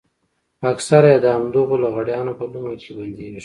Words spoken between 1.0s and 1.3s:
يې د